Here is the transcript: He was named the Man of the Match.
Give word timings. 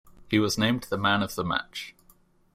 He 0.31 0.39
was 0.39 0.57
named 0.57 0.85
the 0.85 0.97
Man 0.97 1.21
of 1.21 1.35
the 1.35 1.43
Match. 1.43 1.93